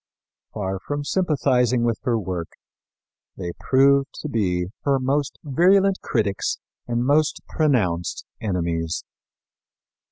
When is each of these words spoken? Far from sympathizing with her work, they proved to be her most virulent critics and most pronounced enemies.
Far 0.55 0.79
from 0.79 1.03
sympathizing 1.03 1.83
with 1.83 1.99
her 2.05 2.17
work, 2.17 2.53
they 3.37 3.51
proved 3.59 4.11
to 4.21 4.29
be 4.29 4.65
her 4.83 4.97
most 4.97 5.37
virulent 5.43 5.99
critics 6.01 6.57
and 6.87 7.05
most 7.05 7.39
pronounced 7.47 8.25
enemies. 8.41 9.03